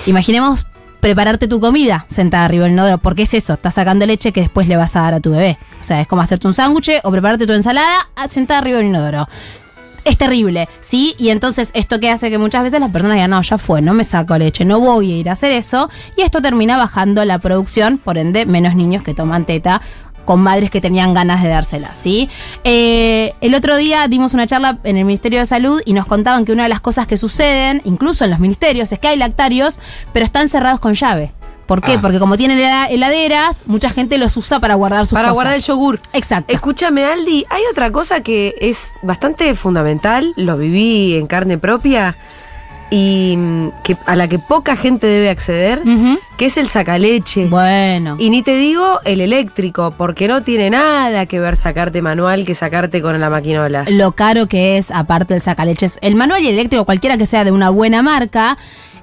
Imaginemos 0.07 0.67
prepararte 1.01 1.49
tu 1.49 1.61
comida 1.61 2.05
sentada 2.09 2.45
arriba 2.45 2.65
del 2.65 2.73
inodoro, 2.75 2.99
porque 2.99 3.23
es 3.23 3.35
eso, 3.35 3.55
estás 3.55 3.75
sacando 3.75 4.07
leche 4.07 4.33
que 4.33 4.41
después 4.41 4.69
le 4.69 4.77
vas 4.77 4.95
a 4.97 5.03
dar 5.03 5.15
a 5.15 5.21
tu 5.21 5.33
bebé. 5.33 5.59
O 5.81 5.85
sea, 5.85 6.01
es 6.01 6.07
como 6.07 6.23
hacerte 6.23 6.47
un 6.47 6.55
sándwich 6.55 7.01
o 7.03 7.11
prepararte 7.11 7.47
tu 7.47 7.53
ensalada 7.53 8.09
sentada 8.29 8.61
arriba 8.61 8.79
del 8.79 8.87
inodoro 8.87 9.29
es 10.05 10.17
terrible, 10.17 10.69
¿sí? 10.81 11.15
Y 11.19 11.31
entonces 11.31 11.71
esto 11.75 12.01
que 12.01 12.11
hace 12.11 12.31
que 12.31 12.39
muchas 12.39 12.63
veces 12.63 12.81
las 12.81 12.91
personas 12.91 13.17
digan, 13.17 13.31
no, 13.31 13.43
ya 13.43 13.59
fue, 13.59 13.83
no 13.83 13.95
me 13.95 14.05
saco 14.05 14.37
leche, 14.39 14.65
no 14.65 14.81
voy 14.81 15.13
a 15.13 15.17
ir 15.17 15.29
a 15.29 15.33
hacer 15.33 15.53
eso. 15.53 15.91
Y 16.17 16.23
esto 16.23 16.41
termina 16.41 16.77
bajando 16.77 17.25
la 17.25 17.39
producción, 17.39 17.99
por 17.99 18.19
ende, 18.19 18.47
menos 18.47 18.75
niños 18.75 19.03
que 19.03 19.15
toman 19.15 19.45
teta 19.45 19.81
con 20.25 20.43
madres 20.43 20.71
que 20.71 20.83
tenían 20.83 21.15
ganas 21.15 21.43
de 21.43 21.49
dársela, 21.49 21.95
¿sí? 21.95 22.29
Eh, 22.63 23.33
el 23.41 23.55
otro 23.55 23.79
día 23.79 24.07
dimos 24.09 24.35
una 24.35 24.47
charla 24.47 24.79
en 24.85 24.99
el 24.99 25.07
Ministerio 25.07 25.39
de 25.39 25.47
Salud 25.47 25.81
y 25.87 25.95
nos 25.95 26.05
contaban 26.05 26.45
que 26.45 26.53
una 26.53 26.65
de 26.65 26.69
las 26.69 26.83
cosas 26.83 27.07
que 27.07 27.17
suceden, 27.17 27.81
incluso 27.87 28.25
en 28.25 28.31
los 28.33 28.39
ministerios, 28.39 28.93
es 28.93 28.99
que 28.99 29.09
hay 29.09 29.17
lactarios, 29.17 29.81
pero 30.13 30.27
están 30.27 30.51
cerrados 30.51 30.81
con 30.81 30.93
llave. 30.93 31.33
¿Por 31.69 31.83
qué? 31.83 31.93
Ah. 31.93 31.99
Porque 32.03 32.19
como 32.19 32.37
tienen 32.37 32.59
hela- 32.59 32.89
heladeras, 32.91 33.63
mucha 33.67 33.91
gente 33.91 34.19
los 34.19 34.37
usa 34.37 34.59
para 34.59 34.75
guardar 34.75 35.07
sus 35.07 35.15
Para 35.15 35.29
cosas. 35.29 35.35
guardar 35.37 35.55
el 35.55 35.63
yogur. 35.63 36.01
Exacto. 36.13 36.53
Escúchame, 36.53 37.05
Aldi, 37.05 37.45
hay 37.51 37.63
otra 37.71 37.93
cosa 37.93 38.23
que 38.23 38.57
es 38.61 38.89
bastante 39.03 39.55
fundamental, 39.55 40.33
lo 40.37 40.57
viví 40.57 41.15
en 41.17 41.27
carne 41.27 41.59
propia 41.59 42.17
y 42.91 43.35
mm, 43.37 43.69
que, 43.85 43.99
a 44.07 44.17
la 44.17 44.29
que 44.29 44.39
poca 44.39 44.75
gente 44.75 45.07
debe 45.07 45.29
acceder, 45.29 45.83
que 46.39 46.47
es 46.47 46.57
el 46.57 46.69
sacaleche. 46.69 47.47
Bueno. 47.47 48.17
Y 48.19 48.31
ni 48.31 48.43
te 48.43 48.57
digo 48.57 49.01
el 49.05 49.21
eléctrico, 49.21 49.93
porque 49.97 50.27
no 50.27 50.43
tiene 50.43 50.71
nada 50.71 51.27
que 51.27 51.39
ver 51.39 51.57
sacarte 51.57 52.01
manual 52.01 52.47
que 52.47 52.55
sacarte 52.55 53.03
con 53.03 53.21
la 53.21 53.29
maquinola. 53.29 53.85
lo 53.91 54.13
caro 54.13 54.47
que 54.47 54.79
es, 54.79 54.91
aparte 54.91 55.35
del 55.35 55.43
sacaleches, 55.43 55.99
el 56.01 56.15
manual 56.15 56.43
y 56.43 56.49
el 56.49 56.55
eléctrico, 56.55 56.87
cualquiera 56.87 57.19
que 57.19 57.27
sea 57.27 57.45
de 57.45 57.53
una 57.53 57.69
buena 57.69 58.01
marca, 58.01 58.57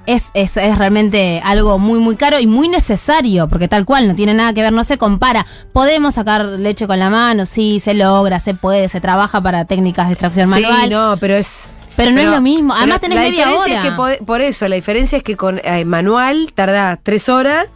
es, 0.06 0.30
es, 0.34 0.56
es 0.56 0.78
realmente 0.78 1.40
algo 1.44 1.78
muy, 1.78 1.98
muy 1.98 2.16
caro 2.16 2.38
y 2.38 2.46
muy 2.46 2.68
necesario, 2.68 3.48
porque 3.48 3.68
tal 3.68 3.84
cual, 3.84 4.08
no 4.08 4.14
tiene 4.14 4.34
nada 4.34 4.52
que 4.52 4.62
ver, 4.62 4.72
no 4.72 4.84
se 4.84 4.98
compara. 4.98 5.46
Podemos 5.72 6.14
sacar 6.14 6.44
leche 6.44 6.86
con 6.86 6.98
la 6.98 7.10
mano, 7.10 7.46
sí, 7.46 7.80
se 7.80 7.94
logra, 7.94 8.38
se 8.40 8.54
puede, 8.54 8.88
se 8.88 9.00
trabaja 9.00 9.40
para 9.40 9.64
técnicas 9.64 10.06
de 10.08 10.12
extracción 10.14 10.46
Sí, 10.48 10.60
manual. 10.62 10.90
no, 10.90 11.16
pero 11.18 11.34
es. 11.36 11.72
Pero 11.96 12.10
no 12.12 12.20
es 12.20 12.28
lo 12.28 12.40
mismo. 12.42 12.74
Además 12.74 13.00
tenés 13.00 13.16
la 13.16 13.22
media 13.24 13.46
diferencia 13.46 13.74
hora. 13.74 13.78
Es 13.78 13.90
que 14.16 14.18
po- 14.18 14.26
por 14.26 14.40
eso, 14.42 14.68
la 14.68 14.76
diferencia 14.76 15.16
es 15.16 15.24
que 15.24 15.34
con 15.34 15.60
eh, 15.64 15.84
manual 15.86 16.52
tardás 16.54 16.98
tres 17.02 17.28
horas 17.30 17.68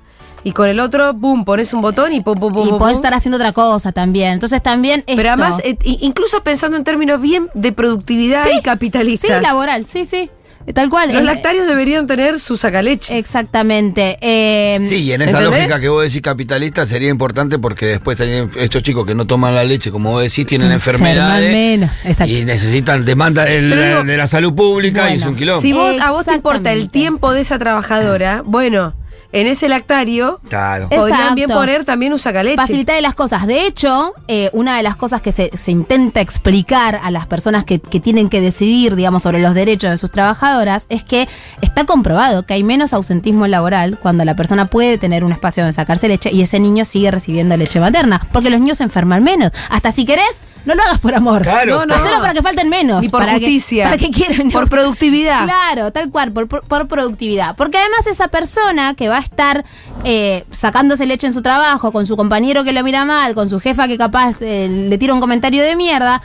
y 0.45 0.53
con 0.53 0.69
el 0.69 0.79
otro, 0.79 1.15
pum, 1.19 1.45
pones 1.47 1.73
un 1.73 1.81
botón 1.81 2.13
y 2.13 2.21
pum, 2.21 2.39
pum, 2.39 2.53
pum. 2.53 2.67
y 2.67 2.71
pum, 2.71 2.79
podés 2.79 2.95
pum. 2.97 2.99
estar 3.05 3.15
haciendo 3.15 3.37
otra 3.39 3.53
cosa 3.53 3.93
también. 3.93 4.33
Entonces 4.33 4.63
también 4.63 5.01
esto. 5.07 5.17
Pero 5.17 5.31
además, 5.31 5.61
eh, 5.65 5.77
incluso 5.83 6.43
pensando 6.43 6.77
en 6.77 6.85
términos 6.85 7.19
bien 7.21 7.49
de 7.55 7.73
productividad 7.73 8.45
Sí, 8.45 8.59
y 8.59 8.63
capitalistas. 8.63 9.39
Sí, 9.39 9.43
laboral, 9.43 9.87
sí, 9.87 10.05
sí. 10.05 10.31
Tal 10.73 10.89
cual. 10.91 11.13
Los 11.13 11.23
Eh, 11.23 11.25
lactarios 11.25 11.67
deberían 11.67 12.07
tener 12.07 12.39
su 12.41 12.57
sacaleche. 12.57 13.17
Exactamente. 13.19 14.17
Eh, 14.21 14.81
Sí, 14.85 15.03
y 15.05 15.13
en 15.13 15.23
esa 15.23 15.39
¿Entendés? 15.39 15.59
lógica 15.61 15.81
que 15.81 15.89
vos 15.89 16.03
decís 16.05 16.23
capitalista 16.23 16.87
sería 16.87 17.09
importante 17.09 17.59
porque 17.59 17.87
después 17.87 18.21
hay 18.21 18.49
estos 18.57 18.83
chicos 18.83 19.07
que 19.07 19.15
no 19.15 19.27
toman 19.27 19.55
la 19.55 19.65
leche, 19.65 19.91
como 19.91 20.11
vos 20.13 20.23
decís, 20.23 20.47
tienen 20.47 20.69
se 20.69 20.75
enfermedades 20.75 21.53
menos. 21.53 21.91
Exacto. 22.05 22.33
y 22.33 22.45
necesitan 22.45 23.05
demanda 23.05 23.45
del- 23.45 23.71
Pero 23.71 23.83
digo, 23.89 24.05
de 24.05 24.17
la 24.17 24.27
salud 24.27 24.55
pública 24.55 25.13
y 25.13 25.17
es 25.17 25.25
un 25.27 25.37
quilombo. 25.37 25.63
Si 25.63 25.73
vos, 25.73 25.97
a 26.01 26.11
vos 26.13 26.27
te 26.27 26.35
importa 26.35 26.73
el 26.73 26.91
tiempo 26.91 27.33
de 27.33 27.41
esa 27.41 27.59
trabajadora, 27.59 28.43
bueno, 28.45 28.95
en 29.33 29.47
ese 29.47 29.69
lactario 29.69 30.41
Claro. 30.49 30.89
Podrían 30.89 31.35
bien 31.35 31.49
poner 31.49 31.85
también 31.85 32.13
un 32.13 32.19
sacaleche. 32.19 32.57
Facilitar 32.57 33.01
las 33.03 33.15
cosas. 33.15 33.47
De 33.47 33.67
hecho, 33.67 34.13
eh, 34.29 34.51
una 34.53 34.77
de 34.77 34.83
las 34.83 34.97
cosas 34.97 35.23
que 35.23 35.33
se, 35.33 35.51
se 35.57 35.71
intenta 35.71 36.21
explicar 36.21 37.01
a 37.03 37.11
las 37.11 37.27
personas 37.27 37.65
que, 37.65 37.79
que 37.81 38.01
tienen 38.01 38.29
que 38.29 38.41
decidir, 38.41 38.97
digamos, 38.97 39.23
sobre 39.23 39.41
los 39.41 39.55
derechos 39.55 39.91
de 39.91 39.99
sus 39.99 40.11
trabajadoras 40.11 40.87
es 40.89 41.05
que 41.05 41.29
está 41.61 41.85
comprobado 41.87 42.45
que 42.45 42.55
hay 42.55 42.65
menos 42.65 42.93
ausentismo 42.93 43.47
laboral 43.47 43.99
cuando 44.01 44.25
la 44.25 44.35
persona 44.35 44.67
puede 44.67 44.99
tener 44.99 45.23
un 45.25 45.33
espacio 45.33 45.63
donde 45.63 45.73
sacarse 45.75 46.09
leche 46.09 46.31
y 46.33 46.43
ese 46.43 46.59
niño 46.61 46.85
sigue 46.85 47.11
recibiendo 47.11 47.57
leche 47.57 47.79
materna. 47.81 48.27
Porque 48.33 48.51
los 48.51 48.59
niños 48.61 48.79
se 48.79 48.85
enferman 48.85 49.23
menos. 49.23 49.53
Hasta 49.71 49.93
si 49.93 50.05
querés, 50.05 50.43
no 50.65 50.75
lo 50.75 50.83
hagas 50.83 50.99
por 50.99 51.15
amor. 51.15 51.43
Claro. 51.43 51.79
No, 51.81 51.87
no. 51.87 51.95
Hacelo 51.95 52.21
para 52.21 52.35
que 52.35 52.43
falten 52.43 52.69
menos. 52.69 53.03
Ni 53.03 53.09
por 53.09 53.21
para 53.21 53.35
que- 53.35 53.41
justicia. 53.41 53.85
para 53.85 53.97
que 53.97 54.11
quieran. 54.11 54.51
Por 54.51 54.69
productividad. 54.69 55.45
Claro, 55.45 55.91
tal 55.93 56.11
cual, 56.11 56.33
por, 56.33 56.49
por- 56.49 56.63
por 56.65 56.87
productividad. 56.89 57.57
Porque 57.57 57.79
además 57.79 58.07
esa 58.07 58.29
persona 58.29 58.95
que 58.95 59.09
va 59.09 59.20
a 59.21 59.25
estar 59.25 59.65
eh, 60.05 60.45
sacándose 60.51 61.07
leche 61.07 61.27
en 61.27 61.33
su 61.33 61.43
trabajo, 61.43 61.93
con 61.93 62.07
su 62.07 62.17
compañero 62.17 62.65
que 62.65 62.73
lo 62.73 62.83
mira 62.83 63.05
mal, 63.05 63.35
con 63.35 63.49
su 63.49 63.61
jefa 63.61 63.89
que 63.89 63.97
capaz 63.97 64.43
eh, 64.43 64.69
le 64.69 64.99
tira 64.99 65.15
un 65.15 65.21
comentario 65.21 65.63
de 65.63 65.77
mierda, 65.77 66.23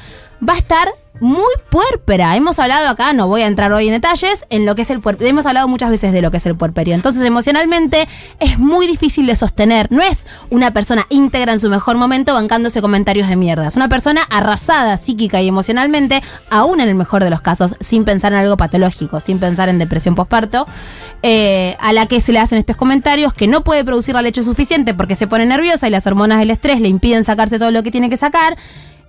va 0.47 0.53
a 0.53 0.57
estar 0.57 0.87
muy 1.19 1.53
puérpera. 1.69 2.35
Hemos 2.35 2.59
hablado 2.59 2.89
acá, 2.89 3.13
no 3.13 3.27
voy 3.27 3.41
a 3.41 3.47
entrar 3.47 3.71
hoy 3.71 3.87
en 3.87 3.93
detalles, 3.93 4.45
en 4.49 4.65
lo 4.65 4.75
que 4.75 4.81
es 4.83 4.89
el 4.89 4.99
puerperio. 4.99 5.29
Hemos 5.29 5.45
hablado 5.45 5.67
muchas 5.67 5.89
veces 5.89 6.11
de 6.13 6.21
lo 6.21 6.31
que 6.31 6.37
es 6.37 6.45
el 6.45 6.55
puerperio. 6.55 6.93
Entonces, 6.95 7.23
emocionalmente 7.23 8.07
es 8.39 8.59
muy 8.59 8.87
difícil 8.87 9.25
de 9.25 9.35
sostener. 9.35 9.87
No 9.91 10.01
es 10.01 10.25
una 10.49 10.71
persona 10.71 11.05
íntegra 11.09 11.53
en 11.53 11.59
su 11.59 11.69
mejor 11.69 11.97
momento 11.97 12.33
bancándose 12.33 12.81
comentarios 12.81 13.27
de 13.27 13.35
mierda. 13.35 13.67
Es 13.67 13.75
una 13.75 13.89
persona 13.89 14.21
arrasada 14.29 14.97
psíquica 14.97 15.41
y 15.41 15.47
emocionalmente, 15.47 16.21
aún 16.49 16.81
en 16.81 16.89
el 16.89 16.95
mejor 16.95 17.23
de 17.23 17.29
los 17.29 17.41
casos, 17.41 17.75
sin 17.79 18.05
pensar 18.05 18.33
en 18.33 18.39
algo 18.39 18.57
patológico, 18.57 19.19
sin 19.19 19.39
pensar 19.39 19.69
en 19.69 19.79
depresión 19.79 20.15
postparto, 20.15 20.67
eh, 21.23 21.75
a 21.79 21.93
la 21.93 22.05
que 22.05 22.19
se 22.19 22.31
le 22.31 22.39
hacen 22.39 22.57
estos 22.57 22.75
comentarios 22.75 23.33
que 23.33 23.47
no 23.47 23.63
puede 23.63 23.83
producir 23.83 24.15
la 24.15 24.21
leche 24.21 24.43
suficiente 24.43 24.93
porque 24.93 25.15
se 25.15 25.27
pone 25.27 25.45
nerviosa 25.45 25.87
y 25.87 25.91
las 25.91 26.05
hormonas 26.05 26.39
del 26.39 26.51
estrés 26.51 26.81
le 26.81 26.87
impiden 26.87 27.23
sacarse 27.23 27.57
todo 27.57 27.71
lo 27.71 27.83
que 27.83 27.91
tiene 27.91 28.09
que 28.09 28.17
sacar. 28.17 28.57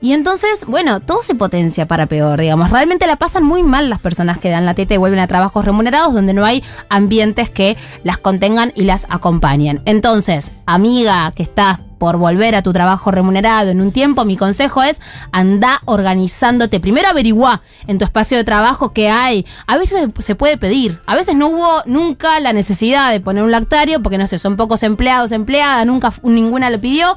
Y 0.00 0.12
entonces, 0.12 0.66
bueno, 0.66 1.00
todo 1.00 1.22
se 1.22 1.34
potencia 1.34 1.86
para 1.86 2.06
peor, 2.06 2.38
digamos. 2.38 2.70
Realmente 2.70 3.06
la 3.06 3.16
pasan 3.16 3.44
muy 3.44 3.62
mal 3.62 3.88
las 3.88 3.98
personas 3.98 4.38
que 4.38 4.50
dan 4.50 4.66
la 4.66 4.74
teta 4.74 4.92
y 4.92 4.98
vuelven 4.98 5.20
a 5.20 5.26
trabajos 5.26 5.64
remunerados 5.64 6.12
donde 6.12 6.34
no 6.34 6.44
hay 6.44 6.62
ambientes 6.90 7.48
que 7.48 7.76
las 8.04 8.18
contengan 8.18 8.72
y 8.76 8.84
las 8.84 9.06
acompañen. 9.08 9.80
Entonces, 9.86 10.52
amiga 10.66 11.32
que 11.34 11.42
estás 11.42 11.78
por 11.98 12.18
volver 12.18 12.54
a 12.54 12.62
tu 12.62 12.74
trabajo 12.74 13.10
remunerado 13.10 13.70
en 13.70 13.80
un 13.80 13.90
tiempo, 13.90 14.26
mi 14.26 14.36
consejo 14.36 14.82
es 14.82 15.00
anda 15.32 15.80
organizándote. 15.86 16.78
Primero 16.78 17.08
averigua 17.08 17.62
en 17.86 17.96
tu 17.96 18.04
espacio 18.04 18.36
de 18.36 18.44
trabajo 18.44 18.92
qué 18.92 19.08
hay. 19.08 19.46
A 19.66 19.78
veces 19.78 20.10
se 20.18 20.34
puede 20.34 20.58
pedir. 20.58 21.00
A 21.06 21.14
veces 21.14 21.36
no 21.36 21.48
hubo 21.48 21.82
nunca 21.86 22.38
la 22.40 22.52
necesidad 22.52 23.10
de 23.10 23.20
poner 23.20 23.42
un 23.42 23.50
lactario 23.50 24.02
porque 24.02 24.18
no 24.18 24.26
sé, 24.26 24.38
son 24.38 24.58
pocos 24.58 24.82
empleados, 24.82 25.32
empleadas, 25.32 25.86
nunca 25.86 26.12
ninguna 26.22 26.68
lo 26.68 26.78
pidió 26.78 27.16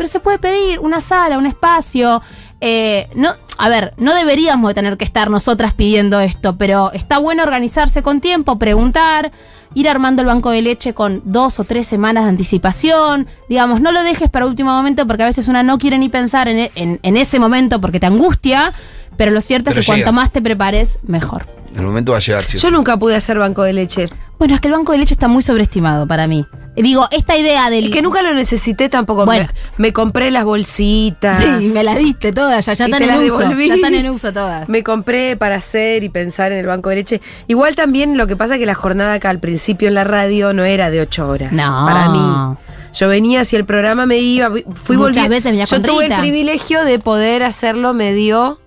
pero 0.00 0.08
se 0.08 0.18
puede 0.18 0.38
pedir 0.38 0.78
una 0.80 1.02
sala, 1.02 1.36
un 1.36 1.44
espacio. 1.44 2.22
Eh, 2.62 3.06
no, 3.14 3.32
a 3.58 3.68
ver, 3.68 3.92
no 3.98 4.14
deberíamos 4.14 4.70
de 4.70 4.74
tener 4.74 4.96
que 4.96 5.04
estar 5.04 5.28
nosotras 5.28 5.74
pidiendo 5.74 6.20
esto, 6.20 6.56
pero 6.56 6.90
está 6.92 7.18
bueno 7.18 7.42
organizarse 7.42 8.00
con 8.02 8.22
tiempo, 8.22 8.58
preguntar, 8.58 9.30
ir 9.74 9.90
armando 9.90 10.22
el 10.22 10.26
banco 10.26 10.48
de 10.52 10.62
leche 10.62 10.94
con 10.94 11.20
dos 11.26 11.60
o 11.60 11.64
tres 11.64 11.86
semanas 11.86 12.24
de 12.24 12.30
anticipación. 12.30 13.26
Digamos, 13.50 13.82
no 13.82 13.92
lo 13.92 14.02
dejes 14.02 14.30
para 14.30 14.46
último 14.46 14.70
momento 14.72 15.06
porque 15.06 15.22
a 15.22 15.26
veces 15.26 15.48
una 15.48 15.62
no 15.62 15.76
quiere 15.76 15.98
ni 15.98 16.08
pensar 16.08 16.48
en, 16.48 16.70
en- 16.74 16.98
en 17.02 17.16
ese 17.18 17.38
momento 17.38 17.78
porque 17.78 18.00
te 18.00 18.06
angustia, 18.06 18.72
pero 19.18 19.32
lo 19.32 19.42
cierto 19.42 19.66
Pero 19.66 19.80
es 19.80 19.86
que 19.86 19.92
llega. 19.92 20.04
cuanto 20.06 20.14
más 20.18 20.30
te 20.30 20.40
prepares, 20.40 20.98
mejor. 21.02 21.44
El 21.76 21.82
momento 21.82 22.12
va 22.12 22.18
a 22.18 22.22
llegar. 22.22 22.46
Yo 22.46 22.70
nunca 22.70 22.96
pude 22.96 23.16
hacer 23.16 23.38
banco 23.38 23.64
de 23.64 23.74
leche. 23.74 24.06
Bueno, 24.38 24.54
es 24.54 24.62
que 24.62 24.68
el 24.68 24.72
banco 24.74 24.92
de 24.92 24.98
leche 24.98 25.12
está 25.12 25.28
muy 25.28 25.42
sobreestimado 25.42 26.06
para 26.06 26.26
mí. 26.26 26.46
Digo, 26.82 27.06
esta 27.10 27.36
idea 27.36 27.70
del... 27.70 27.86
Es 27.86 27.90
que 27.90 28.02
nunca 28.02 28.22
lo 28.22 28.34
necesité 28.34 28.88
tampoco. 28.88 29.24
Bueno. 29.24 29.48
Me, 29.76 29.88
me 29.88 29.92
compré 29.92 30.30
las 30.30 30.44
bolsitas. 30.44 31.38
Sí, 31.38 31.72
me 31.74 31.84
la 31.84 31.94
diste 31.96 32.32
todas, 32.32 32.64
ya, 32.66 32.72
ya 32.72 32.84
están 32.86 33.02
en 33.02 33.08
las 33.08 33.18
uso. 33.20 33.38
devolví. 33.38 33.68
Ya 33.68 33.74
están 33.74 33.94
en 33.94 34.08
uso 34.10 34.32
todas. 34.32 34.68
Me 34.68 34.82
compré 34.82 35.36
para 35.36 35.56
hacer 35.56 36.04
y 36.04 36.08
pensar 36.08 36.52
en 36.52 36.58
el 36.58 36.66
banco 36.66 36.90
de 36.90 36.96
leche. 36.96 37.20
Igual 37.46 37.76
también 37.76 38.16
lo 38.16 38.26
que 38.26 38.36
pasa 38.36 38.54
es 38.54 38.60
que 38.60 38.66
la 38.66 38.74
jornada 38.74 39.14
acá 39.14 39.30
al 39.30 39.40
principio 39.40 39.88
en 39.88 39.94
la 39.94 40.04
radio 40.04 40.52
no 40.52 40.64
era 40.64 40.90
de 40.90 41.00
ocho 41.00 41.28
horas. 41.28 41.52
No. 41.52 41.86
Para 41.86 42.08
mí. 42.08 42.56
Yo 42.92 43.08
venía, 43.08 43.44
si 43.44 43.54
el 43.54 43.64
programa 43.64 44.04
me 44.06 44.18
iba, 44.18 44.50
fui 44.50 44.96
Muchas 44.96 44.98
volviendo. 44.98 45.28
veces 45.28 45.44
venía 45.44 45.64
Yo 45.64 45.80
tuve 45.80 46.06
el 46.06 46.14
privilegio 46.18 46.84
de 46.84 46.98
poder 46.98 47.44
hacerlo 47.44 47.94
medio 47.94 48.58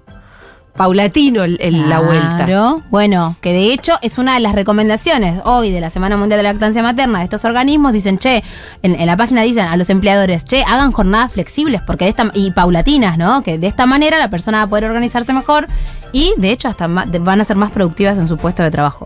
paulatino 0.76 1.44
el- 1.44 1.58
el- 1.62 1.88
la 1.90 2.00
vuelta. 2.00 2.46
Claro. 2.46 2.82
Bueno, 2.90 3.36
que 3.42 3.54
de 3.54 3.72
hecho 3.74 3.94
es 4.02 4.18
una 4.18 4.34
de 4.34 4.40
las 4.40 4.54
recomendaciones 4.56 5.40
hoy 5.46 5.72
de 5.72 5.80
la 5.82 5.90
Semana 5.90 6.18
Mundial 6.18 6.40
de 6.40 6.44
la 6.44 6.52
Lactancia 6.54 6.82
Materna 6.82 7.20
de 7.20 7.26
estos 7.26 7.46
organismos. 7.46 7.94
Dicen, 7.94 8.18
che, 8.18 8.44
en, 8.82 9.00
en 9.00 9.06
la 9.06 9.16
página 9.16 9.42
dicen 9.44 9.68
a 9.68 9.78
los 9.78 9.90
empleadores, 9.90 10.46
che, 10.46 10.64
hagan 10.64 10.92
jornadas 10.92 11.32
flexibles 11.32 11.82
porque 11.82 12.06
de 12.06 12.10
esta 12.10 12.32
y 12.34 12.52
paulatinas, 12.52 13.18
¿no? 13.18 13.44
Que 13.44 13.58
de 13.58 13.68
esta 13.68 13.86
manera 13.86 14.18
la 14.18 14.30
persona 14.30 14.58
va 14.60 14.64
a 14.64 14.68
poder 14.68 14.86
organizarse 14.86 15.32
mejor 15.34 15.68
y 16.12 16.34
de 16.38 16.52
hecho 16.52 16.68
hasta 16.68 16.88
van 16.88 17.42
a 17.42 17.44
ser 17.44 17.56
más 17.58 17.72
productivas 17.72 18.18
en 18.18 18.28
su 18.28 18.38
puesto 18.38 18.64
de 18.64 18.72
trabajo. 18.72 19.06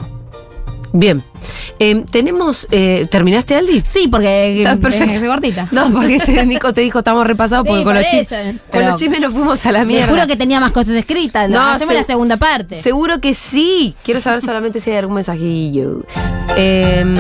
Bien. 0.94 1.22
Eh, 1.80 2.04
tenemos. 2.12 2.68
eh, 2.72 3.08
¿Terminaste, 3.12 3.56
Aldi? 3.56 3.84
Sí, 3.86 4.08
porque 4.08 4.58
Está 4.60 4.74
eh, 4.74 4.78
perfecto. 4.78 5.14
es 5.14 5.24
cortita. 5.24 5.68
No, 5.72 5.92
porque 5.92 6.16
este 6.16 6.46
Nico 6.46 6.74
te 6.74 6.82
dijo 6.82 7.00
estamos 7.00 7.26
repasados 7.28 7.66
Sí, 7.66 7.70
porque 7.70 7.84
con, 7.84 7.94
por 7.94 8.02
los, 8.02 8.14
eso, 8.14 8.18
chismes, 8.36 8.56
con 8.72 8.86
los 8.86 8.96
chismes 9.00 9.22
nos 9.22 9.34
fuimos 9.34 9.66
a 9.66 9.72
la 9.72 9.80
Te 9.80 9.86
mierda. 9.86 10.08
juro 10.14 10.28
que 10.28 10.36
tenía 10.36 10.60
más 10.60 10.72
cosas 10.72 10.96
escritas. 10.96 11.50
No, 11.50 11.60
No, 11.60 11.68
hacemos 11.74 11.94
se- 11.94 12.00
la 12.00 12.04
segunda 12.04 12.38
parte. 12.38 12.76
Seguro 12.82 13.22
que 13.22 13.34
sí. 13.34 13.96
Quiero 14.04 14.20
saber 14.20 14.42
solamente 14.42 14.80
si 14.80 14.90
hay 14.92 14.98
algún 14.98 15.16
mensajillo. 15.16 16.04
Em, 16.56 17.16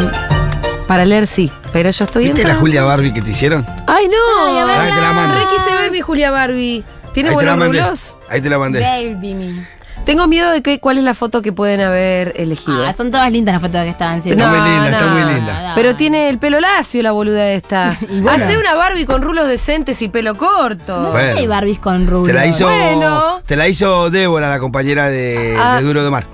para 0.88 1.06
leer 1.06 1.28
sí, 1.28 1.52
pero 1.74 1.90
yo 1.92 2.06
estoy 2.06 2.26
¿Viste 2.26 2.42
en 2.42 2.48
la 2.48 2.56
Julia 2.56 2.82
Barbie 2.84 3.14
que 3.14 3.22
te 3.22 3.32
hicieron? 3.32 3.66
Ay, 3.86 4.08
no. 4.08 4.48
Ay, 4.48 4.58
a 4.60 4.66
ver, 4.66 4.80
Ahí 4.80 4.92
te 4.92 5.02
la 5.02 5.14
mando. 5.14 5.36
Re 5.36 5.42
quise 5.56 5.76
ver 5.76 5.92
mi 5.92 6.02
Julia 6.02 6.32
Barbie. 6.32 6.84
¿Tiene 7.14 7.30
Ahí 7.30 7.36
te 7.36 7.46
la 7.46 7.52
buenos 7.56 7.58
mandé. 7.68 7.82
rulos? 7.84 8.18
Ahí 8.30 8.42
te 8.42 8.50
la 8.50 8.58
mandé. 8.58 8.80
Baby 8.80 9.34
me. 9.36 9.68
Tengo 10.08 10.26
miedo 10.26 10.50
de 10.52 10.62
que, 10.64 10.80
cuál 10.80 10.98
es 10.98 11.04
la 11.04 11.14
foto 11.14 11.42
que 11.42 11.52
pueden 11.52 11.82
haber 11.82 12.34
elegido. 12.38 12.86
Ah, 12.86 12.94
son 12.94 13.12
todas 13.12 13.30
lindas 13.32 13.54
las 13.54 13.62
fotos 13.62 13.84
que 13.84 13.90
estaban 13.90 14.20
Está 14.20 14.30
muy 14.48 14.58
linda, 14.58 14.90
está 14.90 15.06
muy 15.08 15.34
linda. 15.36 15.72
Pero 15.76 15.96
tiene 15.98 16.30
el 16.30 16.40
pelo 16.40 16.62
lacio 16.62 17.04
la 17.04 17.12
boluda 17.12 17.52
esta. 17.52 17.98
Y 18.10 18.22
bueno. 18.22 18.32
Hace 18.32 18.58
una 18.58 18.74
Barbie 18.76 19.06
con 19.06 19.22
rulos 19.22 19.48
decentes 19.50 20.02
y 20.02 20.08
pelo 20.08 20.36
corto. 20.38 20.98
No 21.02 21.12
sé 21.12 21.18
Bueno. 21.18 21.34
si 21.34 21.40
hay 21.42 21.48
Barbies 21.48 21.80
con 21.80 22.08
rulos. 22.08 22.28
Te 22.28 22.34
la 22.34 22.48
hizo, 22.48 22.66
Bueno. 22.70 23.42
te 23.46 23.56
la 23.58 23.68
hizo 23.68 24.10
Débora, 24.10 24.48
la 24.50 24.60
compañera 24.60 25.10
de, 25.10 25.58
Ah. 25.60 25.76
de 25.78 25.84
Duro 25.84 26.04
de 26.06 26.10
Mar. 26.10 26.26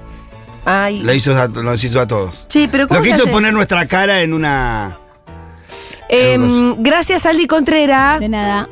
Ay. 0.66 1.02
La 1.02 1.14
hizo 1.16 1.36
a- 1.36 1.48
nos 1.48 1.84
hizo 1.84 2.00
a 2.00 2.08
todos. 2.08 2.48
Che, 2.48 2.70
pero 2.72 2.88
¿cómo 2.88 3.00
Lo 3.00 3.04
que 3.04 3.10
hizo 3.10 3.26
es 3.26 3.32
poner 3.32 3.54
nuestra 3.54 3.86
cara 3.88 4.22
en 4.22 4.34
una. 4.34 5.00
Em, 6.10 6.76
gracias, 6.84 7.26
Aldi 7.26 7.48
Contreras. 7.48 8.20
De 8.20 8.30
nada. 8.30 8.70